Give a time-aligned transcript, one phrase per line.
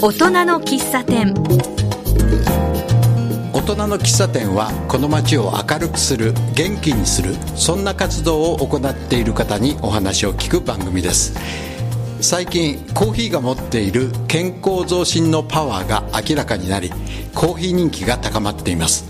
[0.00, 1.34] 大人の喫茶店。
[3.52, 11.34] 大人の喫茶店はこの街を明るくする元気にするそんな活動を行っている方にお話を聞く番組です。
[12.20, 16.90] 最近コーヒーが持っている健康増進のパワーが明らかになり
[17.34, 19.04] コーヒー人気が高まっています。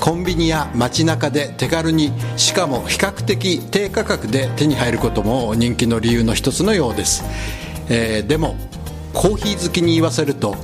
[0.00, 7.24] コンビニや街中で手軽にしかも比較的低価格で手に入ることも人気の理由の一つのようです、
[7.88, 8.56] えー、でも
[9.16, 10.54] コーヒー好きに言わせると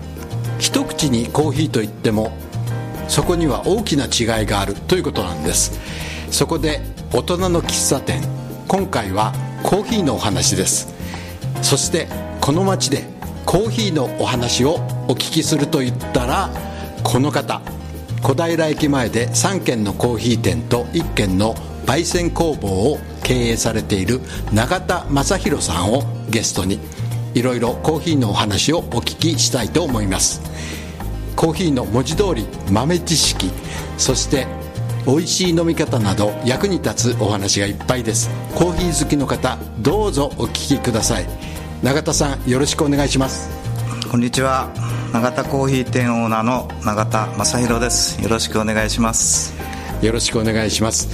[0.58, 2.36] 一口にコーヒーといっても
[3.08, 5.80] そこには大きな違いがあるということなんです。
[6.30, 6.80] そこで
[7.14, 8.22] 大人の喫茶店
[8.68, 10.94] 今回はコーヒーのお話です。
[11.62, 12.06] そして
[12.42, 13.04] この街で
[13.46, 14.74] コーヒーのお話を
[15.08, 16.50] お聞きすると言ったら
[17.02, 17.62] この方
[18.22, 21.54] 小平駅前で3軒のコーヒー店と1軒の
[21.86, 24.20] 焙煎工房を経営されている
[24.52, 26.78] 永田正弘さんをゲストに
[27.34, 30.40] いろいろコーヒーのお話をお聞きしたいと思います。
[31.36, 33.50] コーヒーの文字通り豆知識
[33.98, 34.46] そして
[35.06, 38.30] 美味しい飲み方など役に立つお話がいっぱいです。
[38.54, 41.26] コーヒー好きの方どうぞお聞きください。
[41.82, 43.50] 永田さんよろしくお願いします。
[44.10, 44.70] こんにちは。
[45.12, 48.22] 永田コーヒー店オーナーの永田正弘です。
[48.22, 49.62] よろしくお願いします。
[50.02, 51.08] よろしくお願いします、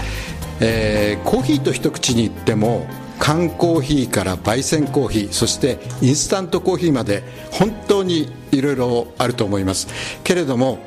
[0.61, 2.86] えー、コーヒーと一口に言っても
[3.19, 9.88] 缶コーヒーから焙煎コーヒーそしてインスタントコーヒーまで本当にいろいろあると思います。
[10.24, 10.78] けれども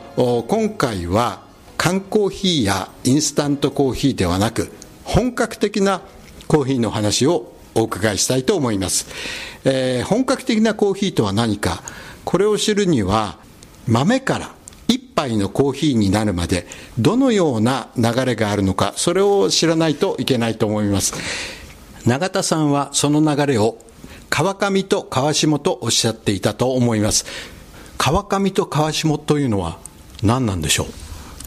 [0.48, 1.42] 今回は
[1.78, 4.72] 缶コーヒーやインスタントコーヒーではなく
[5.04, 6.02] 本格的な
[6.48, 9.08] コーヒーの話をお伺いしたいと思います、
[9.64, 11.82] えー、本格的なコーヒーとは何か
[12.26, 13.40] これを知るには
[13.88, 14.54] 豆から
[14.88, 16.68] 一杯のコーヒーになるまで
[17.00, 21.61] どのような流れがあるのかそれを知らないといけないと思います。
[22.06, 23.78] 永田さんはその流れを
[24.30, 27.26] 川上と川下とおっしゃっていたと思います。
[27.98, 29.78] 川上と川下というのは
[30.24, 30.88] 何なんでしょう？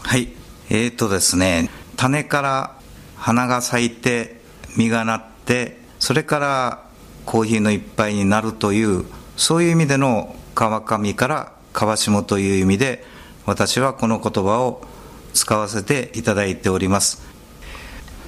[0.03, 0.29] はい。
[0.71, 2.79] えーとですね種から
[3.17, 4.41] 花が咲いて
[4.77, 6.85] 実がなってそれから
[7.25, 9.05] コーヒーの一杯になるという
[9.37, 13.05] そういう意味での川上から川下という意味で
[13.47, 14.87] 私はこの言葉を
[15.33, 17.23] 使わせていただいております。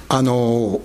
[0.09, 0.81] あの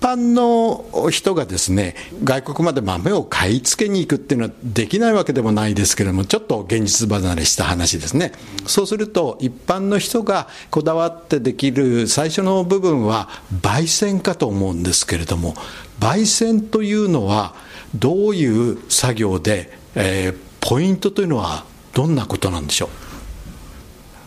[0.00, 1.94] 般の人がですね
[2.24, 8.32] 外国まで豆を買い付けに行くっていうのはできないわけでもないですけれどもちょっと現実離れした話ですね。
[8.66, 13.28] そうすると一般の人がこだわってできる最初の部分は
[13.60, 15.54] 焙煎かと思うんですけれども
[16.00, 17.54] 焙煎というのは
[17.94, 22.88] どういう作業で、えー、ポイントというのはどんなことなんでしょう？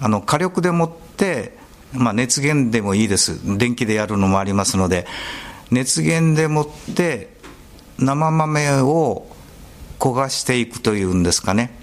[0.03, 1.55] あの火力でもって、
[1.93, 3.39] まあ、熱源でもいいです。
[3.57, 5.05] 電気でやるのもありますので
[5.71, 7.29] 熱源でもって
[7.97, 9.25] 生豆を
[9.99, 11.77] 焦がしていくというんですかね。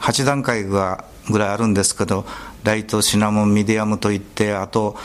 [0.00, 2.24] 8段階がぐらいあるんですけど
[2.64, 4.96] ライトシナモンミディアムといってあと、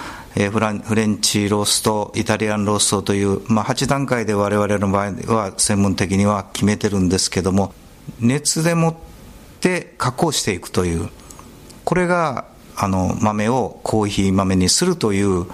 [0.52, 7.74] フランフレンチローストイタリアンローストという、まあ、8段階で我々の場合は専門的には決めてるんですけども
[8.20, 8.96] 熱でもっ
[9.62, 11.10] て加工していくという
[11.86, 12.44] これが
[12.76, 15.46] あの豆をコーヒー豆にするという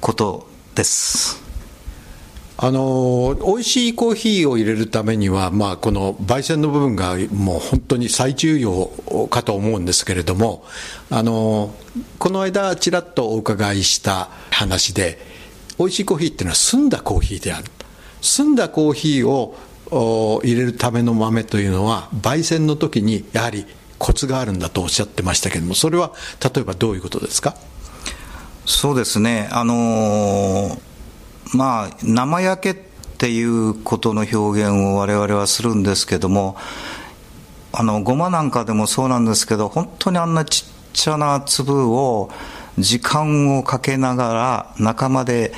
[0.00, 1.42] ことです。
[2.62, 8.90] あの美味しいコーヒーを入れるためには、まあ、この焙煎の部分がもう本当に最重要
[9.30, 10.62] かと思うんですけれども
[11.08, 11.74] あの
[12.18, 15.18] この間ちらっとお伺いした話で
[15.78, 17.64] 美味しいコーヒーっていうのは澄んだコーヒーである。
[18.20, 19.56] 澄んだコーヒーを
[20.44, 23.64] 入れるための豆というのは焙煎の時にやはり
[23.98, 26.12] コツがあるんだとおっしゃってましたけれどもそれは
[26.54, 27.54] 例えばどういうことですか？
[28.66, 32.74] そうですね、あのー、まあ、生焼けっ
[33.18, 36.56] ていうことの表現を我々はするんですけども、
[37.72, 42.30] あのごまなんかでもそうなんですけど、本当にあんなちっちゃな粒を
[42.78, 45.52] 時間をかけながら、中まで、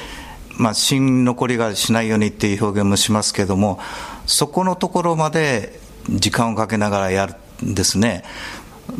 [0.56, 3.78] まあ、芯残りがしないようにっていう表現もしますけども、
[4.26, 5.78] そこのところまで
[6.08, 7.34] 時間をかけながらやる
[7.64, 8.25] んですね。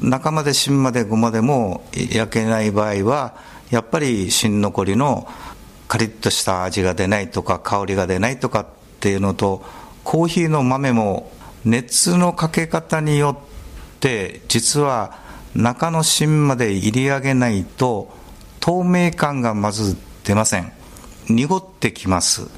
[0.01, 3.35] 中まで芯までごまでも焼けない場合は、
[3.73, 5.27] やっぱり芯残りの
[5.89, 8.67] カリッとした味が出ないとか香りが出ないとかっ
[9.01, 9.65] ていうのと
[10.05, 11.33] コーヒーの豆も
[11.65, 15.19] 熱のかけ方によって実は
[15.55, 18.15] 中の芯まで入り上げないと
[18.61, 20.71] 透明感がまず出ません。
[21.31, 22.49] 濁ってきます。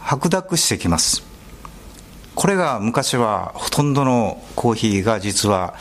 [0.00, 1.22] 白濁してきます。
[2.34, 5.74] これが昔はほとんどのコーヒーが実は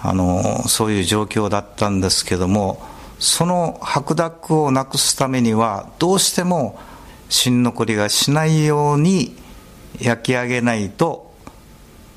[0.00, 2.82] あのそういう状況だったんですけども
[3.20, 6.80] その白濁をなくすためにはどうしても
[7.28, 9.36] 芯残りがしないように
[10.00, 11.32] 焼き上げないと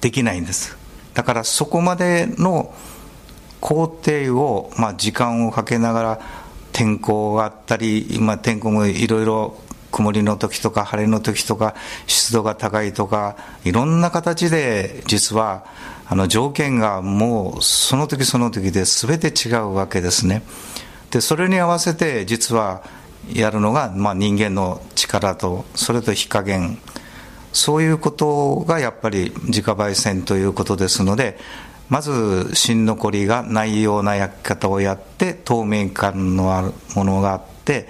[0.01, 0.77] できないんです。
[1.13, 2.73] だからそこまでの
[3.59, 6.21] 工程を、まあ、時間をかけながら
[6.71, 9.57] 天候があったり、今天候もいろいろ
[9.91, 11.75] 曇りの時とか晴れの時とか
[12.07, 15.65] 湿度が高いとかいろんな形で実は
[16.07, 20.41] あの条件がもうその時その時で全て違うわけですね。
[21.13, 22.81] でそれに合わせて実は
[23.31, 26.79] やるのが、まあ、人間の力とそれと火加減。
[27.53, 31.37] そういうことがやっぱり自家焙煎ということですので
[31.87, 37.89] まず芯残りがないような焼き方をやって透明感のあるものがあって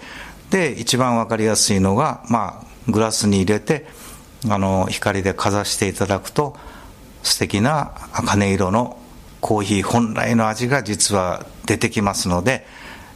[0.49, 3.87] で一番分かりやすいのが、まあ、グラスに入れて
[4.49, 6.57] あの光でかざしていただくと
[7.23, 8.99] 素敵な茜色の
[9.39, 12.65] コーヒー本来の味が実は出てきますので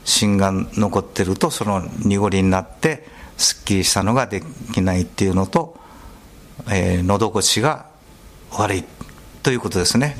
[0.08, 3.06] 芯が残ってるとその濁りになって
[3.36, 4.42] すっきりしたのがで
[4.74, 5.78] きないっていうのと、
[6.72, 7.88] えー、喉越しが
[8.52, 8.84] 悪い
[9.44, 10.16] ということですね。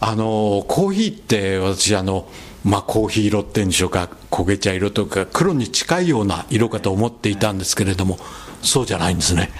[0.00, 2.28] あのコーヒーって私あの
[2.64, 8.18] まあ、コーヒー色っていうんでしょうか焦げ茶色とか黒に近いような色かと思っていたんですけれども
[8.60, 9.50] そうじゃないんですね。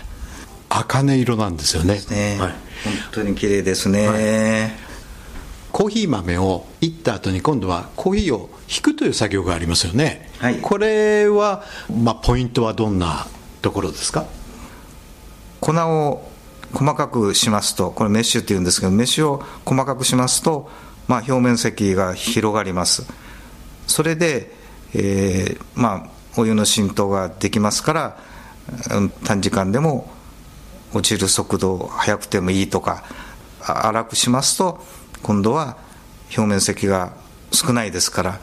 [0.69, 2.01] 茜色なんですよね。
[2.11, 2.59] ね、はい、本
[3.13, 4.87] 当に綺麗ですね、はい、
[5.77, 11.65] コーヒー豆をいった後に今度はコーヒーを引くという作業がありますよね、はい、これは、
[12.03, 13.27] まあ、ポイントはどんな
[13.61, 14.25] ところですか？
[15.61, 16.31] 粉を
[16.73, 20.71] 細かくしますとこれメッシュっていうんですけどメッシュを細かくしますと
[21.09, 23.07] まあ、表面積が広がります。
[23.87, 24.51] それで、
[24.95, 28.19] えー、まあ、お湯の浸透ができますから
[29.25, 30.11] 短時間でも
[30.95, 33.05] 落ちる速度速くてもいいとか
[33.61, 34.83] 粗くしますと
[35.27, 35.77] 今度は
[36.37, 37.13] 表面積が
[37.51, 38.41] 少ないですから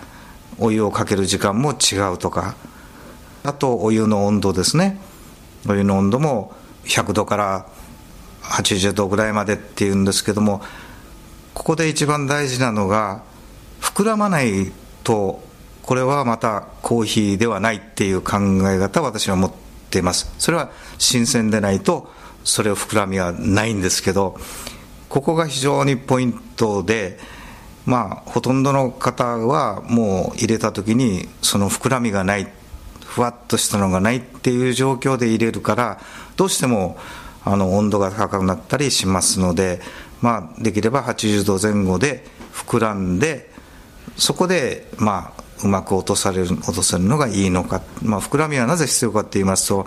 [0.59, 2.56] お湯をかける時間も違うとか。
[3.45, 5.00] あとお湯の温度ですね。
[5.65, 6.53] お湯の温度も
[6.83, 7.68] 100度から
[8.41, 10.62] 80度ぐらいまでっていうんですけども
[11.53, 13.24] ここで一番大事なのが
[13.80, 14.69] 膨らまない
[15.06, 15.41] と
[15.83, 18.39] これはまたコーヒーではないっていう考
[18.69, 19.53] え方を私は持っ
[19.89, 20.33] ています。
[20.38, 22.12] それは新鮮でないと
[22.44, 24.38] それを膨らみはないんですけど
[25.13, 27.19] ここが非常にポイントで
[27.86, 32.48] まあほとんどの方はもう入れた時にその膨らみがない
[33.06, 36.00] ふわっとしたのがないっていう状況で入れるから
[36.36, 36.98] どうしても
[37.45, 39.81] あの温度が高くなったりしますので
[40.24, 42.24] まあ、できれば80度前後で
[42.54, 43.51] 膨らんで
[44.16, 49.86] そこで、まあ、うまく落とされる落とせるのがいいのか、まあ、膨らみはなぜ必要かって言いますと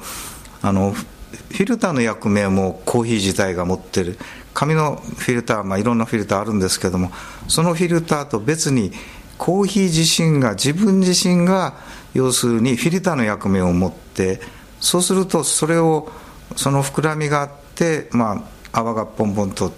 [0.60, 4.18] あのフィルターの役目もコーヒー自体が持ってる。
[4.56, 7.10] 紙のフィルター、まあ、いろんなフィルターあるんですけども
[7.46, 8.90] そのフィルターと別に
[9.36, 11.74] コーヒー自身が自分自身が
[12.14, 14.40] 要するにフィルターの役目を持って
[14.80, 16.08] そうするとそれを
[16.56, 19.72] その膨らみがあって、まあ、泡がポンポンと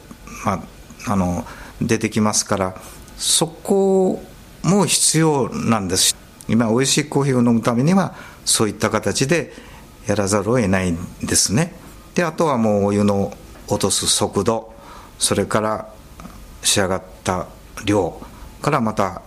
[0.45, 0.55] ま
[1.07, 1.45] あ、あの
[1.81, 2.81] 出てきますから
[3.17, 4.23] そこ
[4.63, 6.17] も必要なんです。
[6.49, 8.15] 今美味しいコーヒーを飲むためには
[8.45, 9.53] そういった形で
[10.07, 11.75] やらざるを得ないんですね。
[12.15, 13.33] であとはもうお湯の
[13.69, 14.73] 落とす速度
[15.19, 15.93] それから
[16.63, 17.47] 仕上がった
[17.85, 18.21] 量
[18.61, 19.23] からまた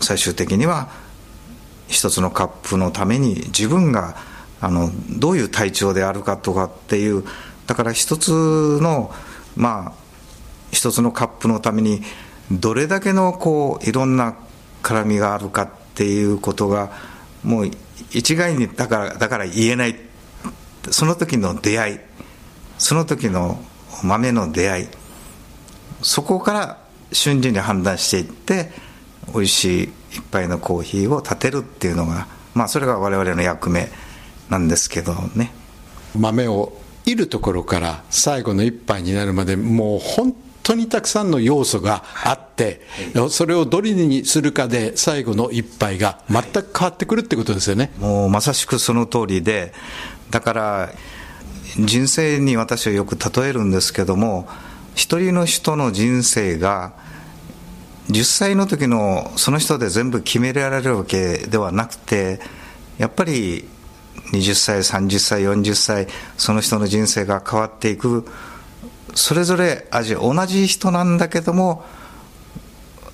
[0.00, 0.88] 最終的には
[1.88, 4.16] 一つのカップのために自分が
[4.60, 7.24] あのどういう体調であるかとかっていう
[7.66, 8.30] だから一つ
[8.80, 9.12] の
[9.56, 9.92] まあ
[10.70, 12.02] 一つのカップのために
[12.50, 14.34] どれだけのこういろんな
[14.82, 16.90] 絡みがあるかっていうことが
[17.42, 17.70] もう
[18.10, 19.96] 一概にだからだから言えない。
[20.90, 21.98] その時の出会い。
[22.82, 23.62] その時の
[24.02, 24.88] 豆の出会い。
[26.02, 26.78] そこから
[27.12, 28.72] 瞬時に判断していって
[29.32, 33.88] 美味しい一杯のコーヒーを立てるっていうのがまあそれが我々の役目
[34.50, 35.52] なんですけどね。
[36.18, 40.34] 豆をいるところから最後の一杯になるまでもう本
[40.64, 42.82] 当にたくさんの要素があって、
[43.14, 49.72] はい、それをどれにするかで最後の一杯が全く変わってくるってことですよね、はい、もうまさしくその通りで
[50.30, 50.90] だから
[51.76, 54.48] 人生に私はよく例えるんですけども
[54.94, 56.92] 一人の人の人生が
[58.08, 62.40] 10歳の時のその人で全部決められるわけではなくて
[62.98, 63.68] やっぱり
[64.32, 68.26] 20歳30歳40歳その人の人生が変わっていく。
[69.14, 71.84] それぞれ味同じ人なんだけども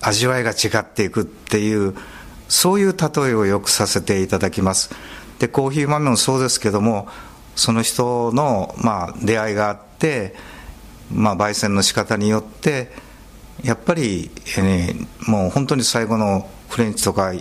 [0.01, 1.93] 味わいが違っていくっていう
[2.47, 4.91] そういう例えをよくさせていただきます。
[5.39, 7.07] でコーヒー豆もそうですけども
[7.59, 10.35] その人の、まあ、出会いがあって、
[11.13, 12.89] まあ、焙煎の仕方によって
[13.63, 17.33] やっぱり、えー、もう本当に最後のフレンチとか、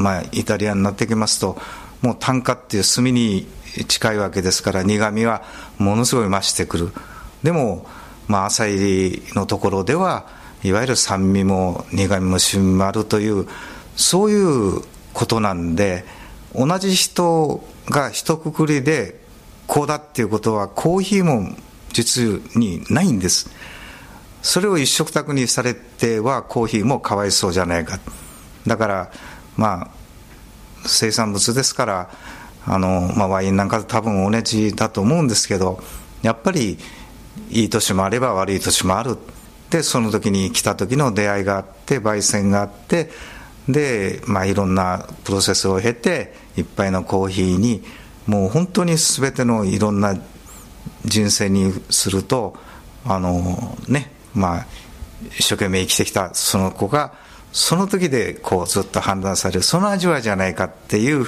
[0.00, 1.56] まあ、イタリアになってきますと
[2.02, 3.46] もう単価っていう炭に
[3.86, 5.42] 近いわけですから苦みは
[5.78, 6.92] ものすごい増してくる。
[7.42, 7.86] でも
[8.28, 10.26] まあ、浅いのところでは
[10.62, 13.48] いわゆる酸味も苦味も旬もあるという
[13.96, 14.82] そういう
[15.14, 16.04] ことなんで
[16.54, 19.18] 同じ人が一括りで
[19.68, 21.54] こうだっていうことはコーヒーも
[21.92, 23.50] 実にないんです。
[24.42, 28.00] それを一食卓にされてはコーヒーもかわいそうじゃないか。
[28.66, 29.12] だから
[29.56, 29.88] まあ
[30.86, 32.10] 生産物ですから
[32.66, 35.80] あの、まあ、ワインなんか多分同じだと思うんですけど
[36.22, 36.78] やっぱり
[37.50, 39.16] いい年もあれば悪い年もある。
[39.68, 43.10] でその時に来た時の出会いがあって焙煎があって
[43.68, 47.84] で、まあ、いろんなプロセスを経ていっぱいのコーヒーに
[48.28, 50.14] もう本当に全てのいろんな
[51.04, 52.54] 人生にすると
[53.04, 54.66] あのねまあ
[55.38, 57.14] 一生懸命生きてきたその子が
[57.52, 61.26] その時でこうずっと判断されるその味はじゃないかっていう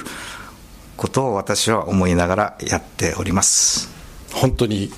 [0.95, 3.89] ことを私は思いながらやっております。
[4.31, 4.91] 本当に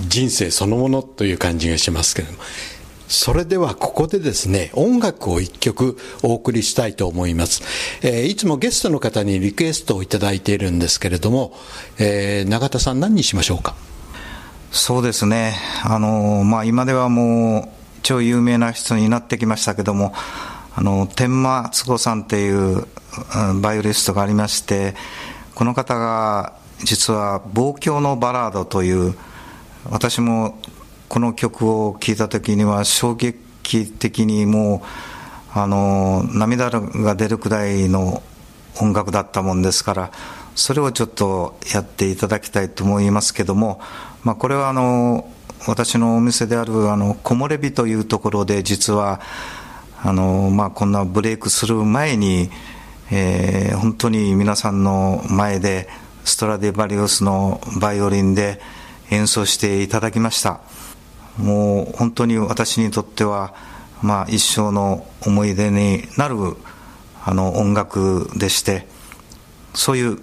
[0.00, 2.38] 人生そのものという感じがしますけれども。
[3.10, 7.62] それではここでですね、音楽を一曲お送りしたいと思います。
[8.02, 11.52] えー、いつもゲストの方にリクエストをいただいているんですけれども、
[11.98, 13.74] えー、永田さん何にしましょうか？
[14.70, 15.56] そうですね。
[15.82, 17.68] あの、まあ今ではもう
[18.04, 20.14] 超有名な人になってきましたけども、
[20.76, 22.86] あの、天満敦子さんっていう
[23.60, 24.94] バイオリストがありまして、
[25.56, 26.52] この方が
[26.84, 29.16] 実は「望郷のバラード」という
[29.90, 30.60] 私も
[31.10, 34.84] この曲を聴いた時には衝撃的にも
[35.56, 38.22] うあの涙が出るくらいの
[38.80, 40.12] 音楽だったもんですから
[40.54, 43.80] それをちょっとやっていただきたいと思いますけども、
[44.22, 45.28] まあ、これはあの
[45.66, 49.20] 私のお店であるあの木漏れ日というところで実は
[50.04, 52.50] あの、まあ、こんなブレイクする前に、
[53.10, 55.88] えー、本当に皆さんの前で
[56.24, 58.60] ストラディバリウスのバイオリンで
[59.10, 60.60] 演奏していただきました。
[61.38, 63.54] もう本当に私にとっては、
[64.02, 66.36] まあ、一生の思い出になる
[67.24, 68.86] あの音楽でして
[69.74, 70.18] そういう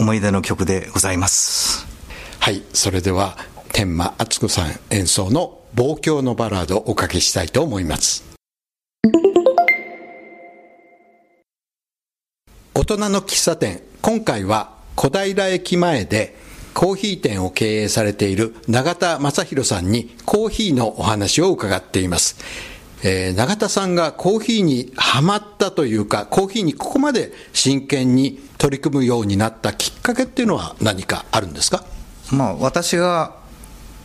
[0.00, 1.86] 思い出の曲でございます。
[2.40, 3.38] はいそれでは
[3.72, 8.24] 天満敦子さん演奏の「望郷のバラード」おかけしたいと思います。
[12.74, 16.36] 大人の喫茶店今回は小平駅前で
[16.74, 22.36] コーヒー店を経営されている永田正宏さんにコーヒーのお話を伺っています。
[23.04, 31.84] えー、永田さんがコーヒーにハマったというか、コーヒーにここまで真剣に取り組むようになったきっかけっていうのは何かあるんですか？
[32.32, 33.36] まあ、私が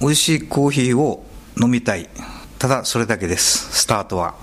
[0.02, 1.26] 美味しいコーヒーを
[1.62, 2.10] 飲みたい。
[2.60, 4.36] ただそれだけです、スタートは。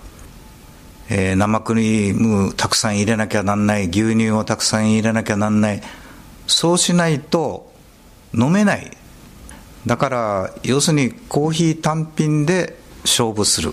[1.10, 5.82] えー、生クリームたくさん入れなきゃなんない、牛乳をたくさん入れなきゃなんない。
[6.46, 7.65] そうしないと
[8.34, 8.96] 飲めない。
[9.86, 13.72] だから要するにコーヒー単品で勝負する。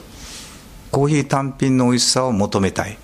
[0.92, 2.98] コーヒー単品の美味しさを求めたい。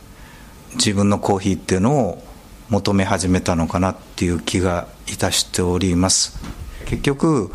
[0.76, 2.24] 自分のコーヒーっていうのを
[2.70, 6.38] 求め始めたのかなっていう気がいたしております。
[6.86, 7.52] 結局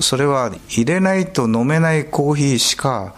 [0.00, 3.14] それは入れないと飲めないコーヒーしか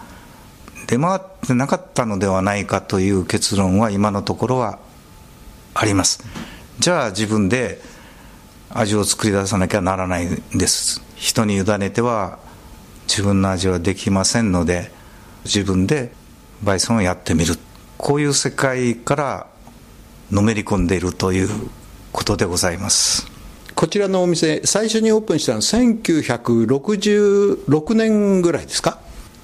[0.87, 4.79] 出回ってなかったのではないかという結論は今のところは
[5.75, 6.25] あります。
[6.79, 7.81] じゃあ自分で
[8.75, 11.03] 味を作り出さなきゃならないんです。
[11.17, 12.39] 人に委ねては
[13.07, 14.91] 自分の味はできませんので
[15.45, 16.13] 自分で
[16.63, 17.57] バイソンをやってみる。
[17.99, 19.47] こういう世界から
[20.31, 21.49] のめり込んでいるという
[22.13, 23.27] ことでございます。
[23.75, 28.99] こちらのお店最初にオープンしたのは1966年ぐらいですか？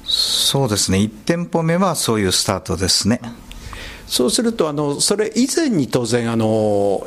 [0.04, 0.98] そうですね。
[0.98, 3.20] 1店舗目はそういうスタートですね。
[4.06, 7.06] そうするとあのそれ以前に当然あの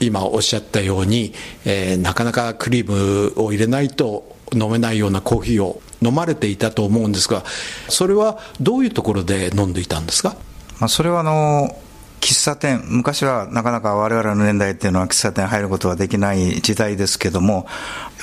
[0.00, 7.44] 今おっしゃったように、えー、なかなかクリームを入れないと飲めないようなコーヒーを飲まれていたと思うんですが
[7.88, 10.36] それはどういうところで飲んでいたんですか、
[10.80, 11.76] まあ、それはあの
[12.20, 17.66] 喫茶店昔はなかなか我々の年代っていうのは喫茶店入ることはできない時代ですけども、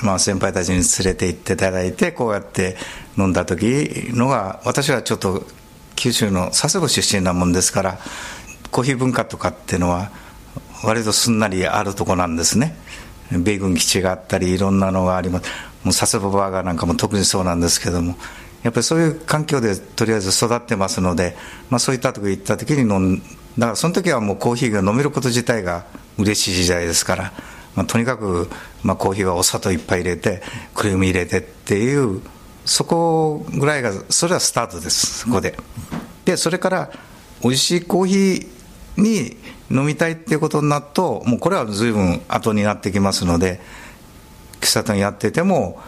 [0.02, 2.76] まあ、先輩たちに連れて行っていただいてこうやって
[3.16, 5.44] 飲んだ時のが私はちょっと
[5.94, 7.98] 九州の佐世保出身なもんですから
[8.70, 10.10] コーヒー文化とかっていうのは
[10.86, 12.76] 割とすんなりあるとこなんですね。
[13.30, 15.50] 米軍基地があったりいろんなのがあります。
[15.84, 18.16] もう佐世保バーガーなんかも特にそうなんですけども。
[18.62, 21.36] やっぱりそういう環境でとりあえず育ってますので、
[21.70, 23.22] まあ、そういったとこ行った時に飲ん
[23.58, 25.86] だからその時はもうコーヒーが飲めること自体が
[26.18, 27.32] 嬉しい時代ですから、
[27.76, 28.48] まあ、とにかく、
[28.82, 30.42] まあ、コーヒーはお砂糖いっぱい入れて
[30.74, 32.22] クリーム入れてっていう
[32.64, 35.56] そこぐらいがそれはスタートですそこで。
[36.24, 36.90] でそれから
[37.42, 39.36] 美味しいコーヒーに
[39.70, 43.60] 飲みたいっていうことになるともうこれは随分後になってきますので
[44.60, 45.80] 喫茶店やってても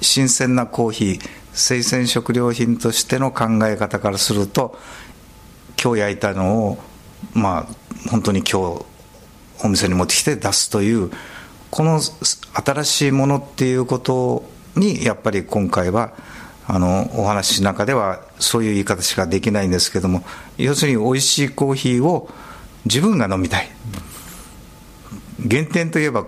[0.00, 1.20] 新鮮なコーヒー
[1.52, 4.78] 生鮮食料品としての考え方からすると
[5.82, 6.78] 今日焼いたのを
[7.34, 8.84] まあ本当に今日
[9.64, 11.10] お店に持ってきて出すという
[11.70, 14.44] この新しいものっていうこと
[14.76, 16.12] にやっぱり今回は
[16.66, 20.22] あのお話の中ではそういう言い方しかできないんですけども
[20.56, 22.28] 要するに美味しいコーヒーを
[22.84, 23.68] 自分が飲みたい。
[25.50, 26.24] 原点といえば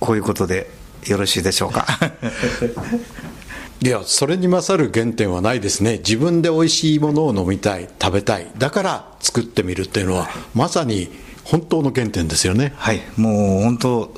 [0.00, 0.70] こういうことで
[1.06, 1.86] よろしいでしょうか。
[3.80, 5.98] いやそれに勝る原点はないですね。
[5.98, 11.10] 自分で美味しいものを飲みたい食べたいだから作ってみるっていうのはまさに
[11.44, 12.74] 本当の原点ですよね。
[12.76, 13.02] はい。
[13.16, 14.14] もう本当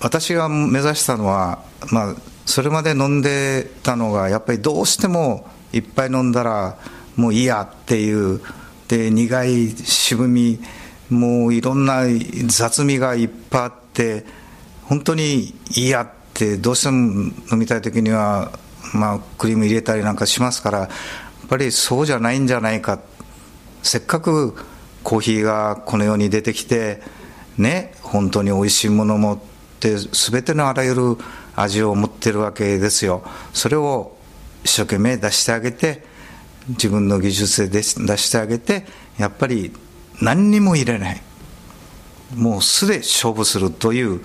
[0.00, 2.14] 私が目指したのはまあ
[2.46, 6.78] それまで飲んでたのがやっぱりどうしてもいっぱい飲んだら
[7.16, 8.40] もういいやっていう
[8.88, 10.58] で苦い渋み
[11.12, 12.02] もういろんな
[12.46, 14.24] 雑味がいっぱいあって
[14.84, 18.50] 本当にいいやってどうしても飲みたい時には
[18.94, 20.88] まあクリーム入れたりなんかしますからやっ
[21.48, 23.00] ぱりそうじゃないんじゃないか。
[23.82, 24.54] せっかく
[25.02, 27.02] コーヒーがこの世に出てきて
[27.58, 29.38] ね本当に美味しいものもっ
[29.80, 31.16] て全てのあらゆる
[31.56, 33.24] 味を持ってるわけですよ。
[33.52, 34.16] それを
[34.64, 36.04] 一生懸命出してあげて
[36.68, 38.86] 自分の技術で出してあげて
[39.18, 39.72] やっぱり
[40.22, 41.20] 何にも入れない。
[42.36, 44.20] もう素で勝負するという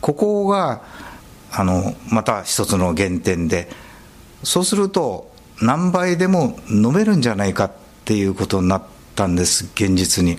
[0.00, 0.82] ここが
[1.50, 3.68] あのまた一つの原点で
[4.44, 7.72] そうすると何倍でも飲めるんじゃないかっ
[8.04, 8.82] ていうことになっ
[9.16, 10.38] たんです現実に。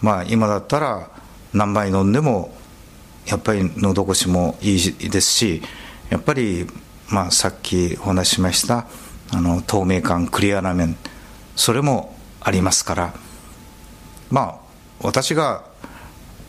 [0.00, 1.10] まあ今だったら
[1.52, 2.54] 何杯飲んでも
[3.26, 5.62] やっぱり喉越しもいいですし
[6.10, 6.66] やっぱり、
[7.08, 8.86] まあ、さっきお話ししました
[9.32, 10.96] あの透明感クリアな面
[11.54, 13.31] それもありますから。
[14.32, 14.58] まあ
[15.00, 15.62] 私が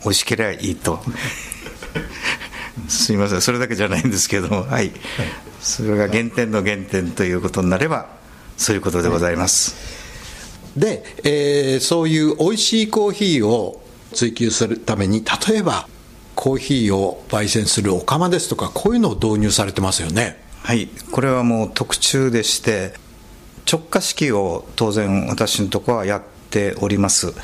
[0.02, 0.98] 美味しければいいと。
[2.88, 3.40] すみません。
[3.40, 4.92] それだけじゃないんですけども、はい、はい、
[5.60, 8.06] それが原点の原点ということになれば
[8.56, 9.76] そういうことでございます、
[10.76, 13.80] はい、で、えー、そういう美味しいコーヒーを
[14.12, 15.86] 追求するために例えば
[16.34, 20.42] コーヒーを焙煎するお釜ですとかこういうのを導入されてますよね。
[20.62, 20.88] はい。
[21.12, 22.94] これはもう特注でして
[23.70, 27.34] 直下式を当然私のところはやっております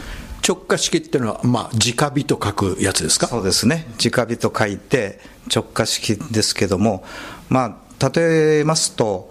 [0.47, 3.27] 直下式っていうのは、まあ、直火と書くやつですか？
[3.27, 3.87] そうですね。
[4.03, 5.21] 直火と書いて
[5.55, 7.05] 直下式ですけども
[7.49, 9.31] まあ例えますと、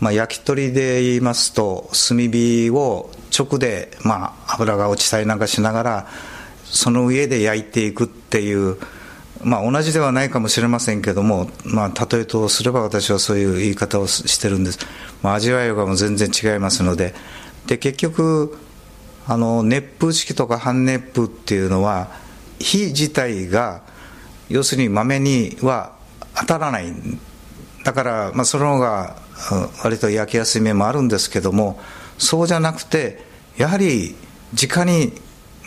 [0.00, 6.06] まあ、焼き鳥で言いますと炭火を直で、まあ、油が落ちたりなんかしながら
[6.64, 8.76] その上で焼いていくっていう
[9.42, 14.78] まあ、同じではないかもしれませんけども、まあ、例えとすれば私はそういう言い方をしてるんです、
[15.22, 17.14] まあ、味わいがも全然違いますので。
[17.66, 18.58] で結局
[19.30, 22.08] あの熱風式とか半熱風っていうのは
[22.58, 23.82] 火自体が
[24.48, 25.92] 要するに豆には
[26.36, 26.92] 当たらない。
[27.84, 29.14] だから、まあ、その方が
[29.84, 31.78] 割と焼きやすい面もあるんですけども
[32.18, 33.22] そうじゃなくて
[33.56, 34.16] やはり
[34.52, 35.12] 直に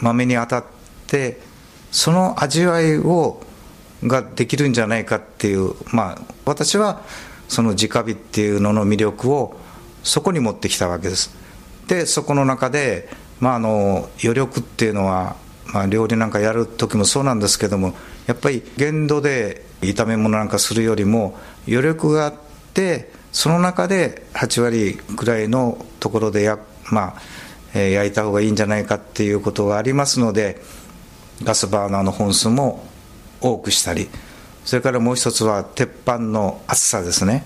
[0.02, 0.66] 豆に当たっ
[1.08, 1.40] て
[1.90, 3.42] その味わいを
[4.04, 7.02] ができるんじゃないかっていう、まあ、私は
[7.48, 9.58] その直火っていうのの魅力を
[10.04, 11.34] そこに持ってきたわけです。
[11.88, 15.36] でそこの中で、まあ、あの余力っていうのは、
[15.74, 17.94] まあ、料理なんかやる時もそうなんですけども
[18.28, 22.34] やっぱり限度で炒め物なんかするよりも余力があっ
[22.74, 26.60] てその中で8割ぐらいのところでや、
[26.92, 27.22] まあ
[27.74, 30.62] えー、焼いた方がいいんじゃないかっていうことがありますので
[31.44, 32.86] ガスバーナーの本数も
[33.42, 34.10] 多くしたり
[34.64, 37.46] それからもう一つは鉄板の厚さですね。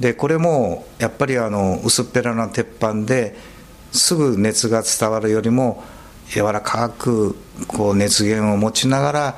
[0.00, 3.36] でこれもやっぱりあの薄っぺらな鉄板で
[3.96, 5.82] すぐ熱が伝わるよりも
[6.28, 9.36] 柔らかくこう熱源を持ちながら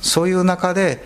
[0.00, 1.04] そういう中で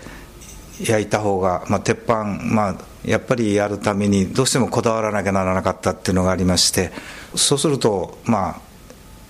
[0.80, 6.92] 焼いた方が、まあ、鉄板、まあ、やっぱりやるためにどうしてもこだわらなきゃならなかったっていうのがありまして
[7.34, 8.60] そうするとまあ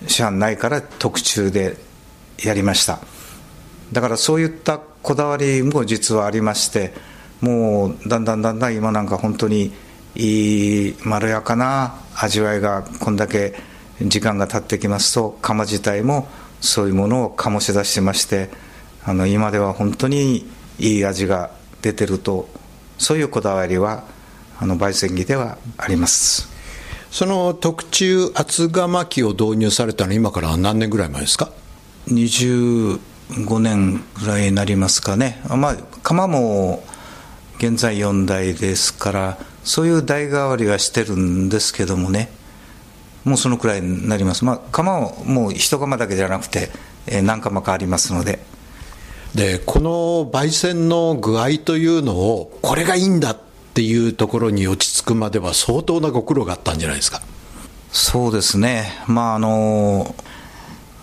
[0.07, 1.77] 市販ないから特注で
[2.43, 2.99] やりました。
[3.93, 6.93] だからそういったこだわりも実はありまして
[7.41, 9.73] もうだんだんだんだん今なんか本当に
[10.15, 13.55] いいまろやかな味わいがこんだけ
[14.01, 16.29] 時間が経ってきますと釜自体も
[16.61, 18.51] そういうものを醸し出してまして
[19.05, 20.47] あの今では本当に
[20.79, 22.49] いい味が出てると
[22.99, 24.05] そういうこだわりは
[24.59, 26.49] あの焙煎機ではあります。
[27.11, 31.51] その特注厚釜機を導入されたのは今から何年ぐらい前ですか
[32.07, 33.01] ？20
[33.33, 36.83] 5年ぐらいになりますかね、まあ、釜も
[37.59, 42.31] 現在4台ですから、そういう代替わりはしてるんですけどもね、
[43.25, 46.71] もうそのくらいになります、まあ、釜ももう一釜だけじゃなくて、
[47.07, 48.39] えー、何釜かありますので。
[49.35, 49.91] でこの
[50.31, 53.37] 焙煎の具合というのをこれがいいんだっ
[53.73, 57.23] っていうところに落ち着くまでは相当なご苦労があったんじゃないですか。
[57.91, 58.93] そうですね。
[59.07, 60.15] まああの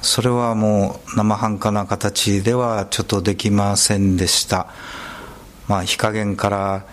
[0.04, 4.68] それはもう生半可な形ではちょっとできませんでした。
[5.68, 6.86] まあ日陰から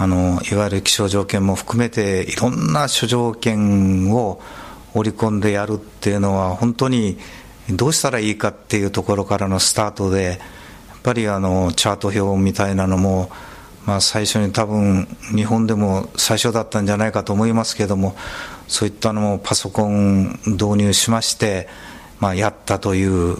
[0.00, 4.40] あのいわゆる気象条件も含めていろんな諸条件を
[4.94, 7.18] 織り込んでやるっていうのは本当に
[7.68, 10.38] どうしたらいいかっていうところからのスタートでやっ
[11.02, 13.28] ぱりあのチャート表みたいなのも、
[13.84, 18.16] まあ、最初に多分日本でも最初だったんじゃないかと思いますけども
[18.68, 21.68] そういったのもパソコン導入しまして、
[22.20, 23.36] まあ、やったという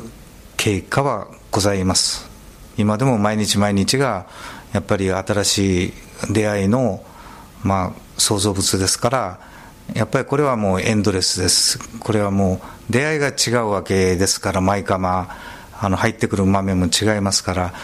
[0.58, 2.28] 経過はございます。
[2.76, 4.26] 今でも毎日毎日が
[4.74, 5.92] やっぱり新しい
[6.28, 7.02] 出会いの、
[7.62, 9.40] まあ、創造物ですから
[9.94, 11.78] やっぱりこれはもうエンドレスです。
[11.98, 15.28] これはもう出会いが違うわけですから毎釜
[15.80, 17.74] あの入ってくる豆も違いますから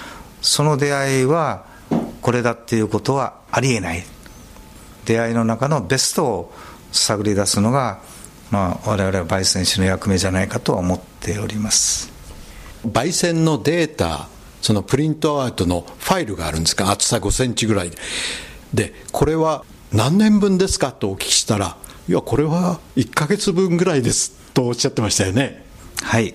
[0.42, 1.64] その出会いは
[2.20, 4.04] これだっていうことはありえない。
[5.04, 6.52] 出会いの中のベストを
[6.92, 8.00] 探り出すのが、
[8.50, 12.12] まあ、我々は焙煎士の役目じゃないかとは思っております。
[12.86, 14.28] 焙煎のデータ
[14.66, 16.90] そのプリントアウトのファイルがあるんですか？
[16.90, 17.92] 厚さ5センチぐらい
[18.74, 18.92] で。
[19.12, 20.90] これは何年分ですか？
[20.90, 21.76] とお聞きしたら
[22.08, 25.64] いやこれは1か月分ぐらいですとおっしゃってましたよね。
[26.02, 26.34] はい。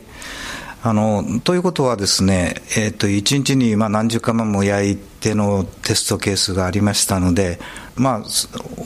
[0.81, 7.59] あのということはですね、えーと、1日にまあ何十釜も焼いてのテストケースがありましたので、
[7.97, 8.23] まあ、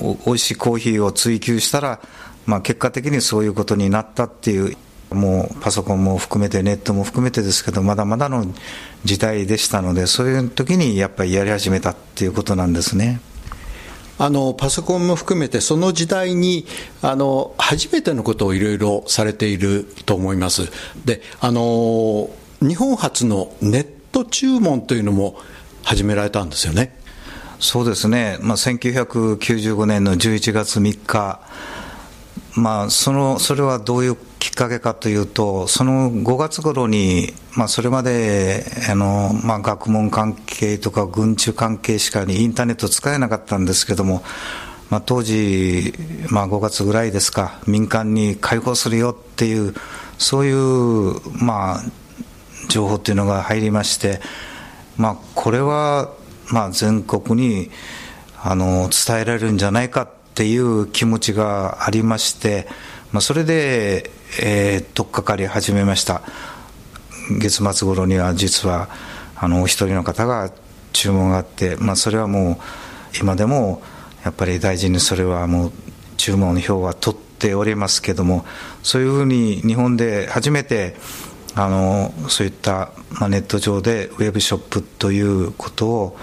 [0.01, 1.99] おおいしいコーヒーを追求したら、
[2.47, 4.75] まあ、結果的にそういうことになったっていう
[5.15, 8.45] もうパソコンも含めてネットも含めてですけどまだまだの
[9.04, 13.19] 時代でしたのでそういう時にやっぱりやり始めたっていうことなんですね。
[14.17, 16.65] あのパソコンも含めてその時代に
[17.01, 20.71] あの初めてのことをいろいろされていると思います。
[21.04, 22.30] であの
[22.62, 25.38] 日本初のネット注文というのも
[25.84, 26.95] 始められたんですよね。
[27.60, 31.39] そうですね、まあ、1995年の11月3日
[32.56, 44.23] まあ、そのそれはどういうきっかけかというと、その5月頃に、まあ、それまであの、まあ、学問関係とか軍中関係しかにインターネット使えなかったんですけども、
[44.91, 45.95] まあ、当時、
[46.29, 49.73] まあ、5月ぐらいですか、民間に開放するよっていう、
[50.19, 51.84] そういう、まあ、
[52.69, 54.21] 情報っていうのが入りまして、
[54.95, 56.13] まあ、これは、
[56.51, 57.71] まあ、全国に
[58.43, 62.67] あの伝えられるんじゃないかっていう気持ちがありまして、
[63.12, 66.21] まあ、それで、えー、取っかかり始めました。
[67.39, 68.89] 月末頃には実は
[69.35, 70.51] あのお一人の方が
[70.93, 72.57] 注文があって、まあ、それはもう
[73.19, 73.81] 今でも
[74.23, 75.71] やっぱり大事にそれはもう
[76.17, 78.45] 注文表は取っておりますけども
[78.81, 80.95] そういうふうに日本で初めて
[81.53, 86.17] あのそういった、まあ、ネット上でウェブショップということを、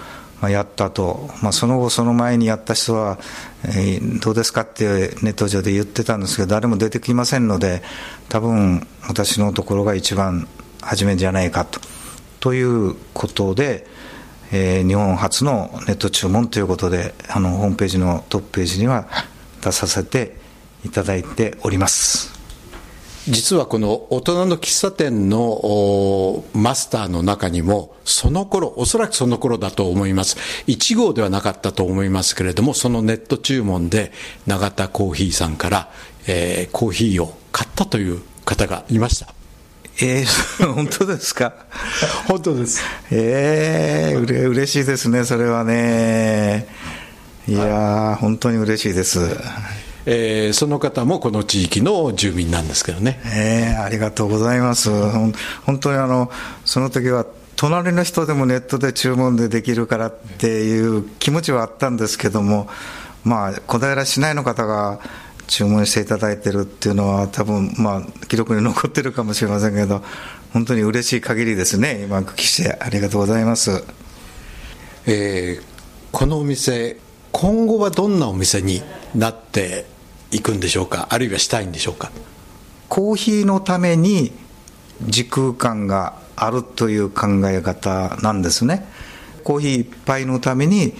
[0.49, 3.17] やったと、まあ、その後、その前にやった人は、
[3.65, 7.81] えー、どうですかってネット上で言ってたんですけど、誰も出てきませんので、
[8.29, 10.47] 多分私のところが一番
[10.81, 11.79] 初めじゃないかと
[12.39, 13.87] ということで、
[14.51, 19.07] えー、日本初のネット注文ということで、あのホームページのトップページには
[19.63, 20.35] 出させて
[20.83, 22.32] いただいております。
[23.29, 30.35] 実はこの大人の喫茶店のマスターの中にも、その頃、おそらくその頃だと思います。
[30.67, 34.11] 1号ではなかったと思いますけれども、そのネット注文で
[34.45, 35.89] 永田コーヒーさんから、
[36.27, 39.33] えー、コーヒーを買ったという方がいました。
[40.01, 41.53] えー、 本当ですか？
[42.27, 42.81] 本当です。
[43.09, 46.67] ええー、うれ嬉しいですね、それはね。
[47.47, 49.19] いや本当に嬉しいです。
[50.05, 53.21] えー、その方もこの地域の住民なんですけどね。
[53.25, 54.89] えー、ありがとうございます。
[55.65, 56.29] 本当にあの、
[56.65, 62.67] その時は隣の人でもネットで注文でできるからっていう気持ちはあったんですけども、
[63.23, 64.99] まあ、小平市内の方が
[65.47, 70.03] 注文していただいてるっていうのは、多分まあ記録に残ってるかもしれませんけど、
[70.51, 73.83] 本当に嬉しい限りですね、今、お聞きしてありがとうございます。
[75.05, 75.63] えー、
[76.11, 76.97] このお店、
[77.31, 78.81] 今後はどんなお店に
[79.15, 79.85] なって
[80.33, 81.07] いくんでしょうか？
[81.11, 82.11] あるいはしたいんでしょうか？
[82.89, 84.31] コーヒーのために
[85.03, 88.87] 時空間があるという考え方なんですね。
[89.43, 90.93] コーヒー一杯のために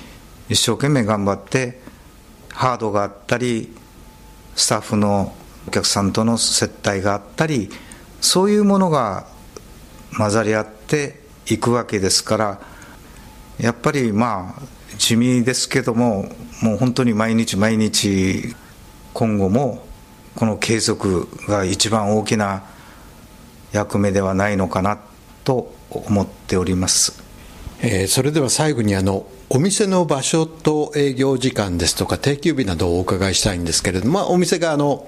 [0.50, 1.82] 一生懸命頑張って
[2.50, 3.74] ハードがあったり
[4.56, 5.34] スタッフの
[5.68, 7.70] お客さんとの接待があったり
[8.22, 9.26] そういうものが
[10.18, 12.62] 混ざり合っていくわけですから
[13.58, 14.62] やっぱりまあ
[14.98, 16.30] 地味ですけども
[16.62, 18.56] もう本当に毎日毎日
[19.14, 19.86] 今後も
[20.36, 22.64] この継続が一番大きな
[23.72, 25.00] 役目ではないのかな
[25.44, 27.22] と思っております、
[27.82, 35.08] えー、それでは最後にあのお店の場所と営業時間ですとか定休日などをお伺いしたいんですけれども、まあ、お店があの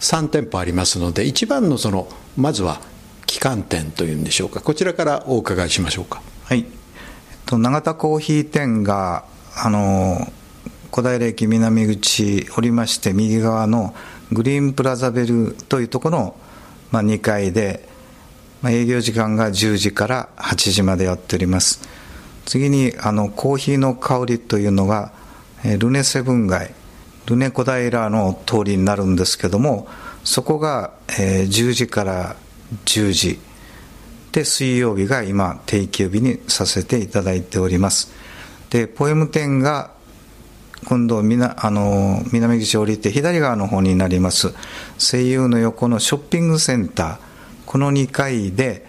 [0.00, 2.80] 3店舗ありますので一番のそのまずは
[3.28, 4.60] 旗艦店というんでしょうか。
[4.60, 6.20] こちらからお伺いしましょうか。
[6.44, 6.66] はい、えっ
[7.46, 10.32] と、永田コーヒー店があの
[10.90, 13.94] 小平駅南口おりまして右側の
[14.32, 16.36] グリーンプラザベルというところの、
[16.90, 17.88] まあ、2階で、
[18.62, 21.88] まあ、営業時間が10時から8時までやっております。
[22.44, 25.12] 次にあのコーヒーの香りというのが
[25.78, 26.74] ルネセブン街
[27.26, 29.86] ルネ小平の通りになるんですけども
[30.24, 32.36] そこが、え、10時から
[32.84, 33.38] 10時。
[34.32, 38.12] で水曜日が今定休日にさせていただいております。
[38.70, 39.90] でポエム店が
[40.90, 44.52] 今度みなあの南口降りて左側の方になります。
[44.98, 47.18] 声優の横のショッピングセンター。
[47.64, 48.84] この2階で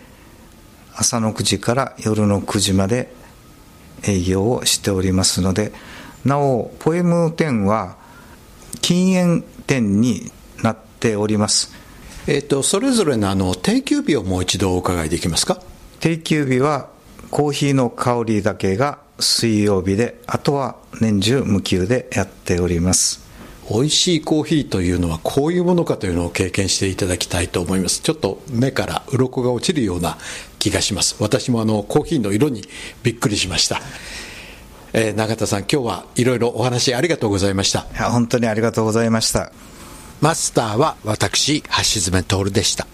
[0.95, 3.13] 朝の9時から夜の9時まで
[4.07, 5.73] 営業をしておりますので
[6.25, 7.97] なおポエム店は
[8.81, 10.31] 禁煙店に
[10.63, 11.71] なっております。
[12.25, 15.61] えっ、とそれぞれのあの定休日をもう一度お伺いできますか？
[15.99, 16.89] 定休日は
[17.29, 23.21] コーヒーの香りだけが水曜日であとは年中無休でやっております。
[23.69, 28.01] 美味しいコーヒーというのはこういうものかというのを経験していただきたいと思います。
[28.01, 30.17] ちょっと目から鱗が落ちるような
[30.59, 31.15] 気がします。
[31.19, 32.63] 私もあのコーヒーの色に
[33.03, 33.79] びっくりしました。
[34.93, 37.81] えー、永田さん今日はいろいろお話ありがとうございました。
[38.11, 39.53] 本当にありがとうございました。
[40.21, 41.67] マスターは私橋
[41.99, 42.85] 爪徹でした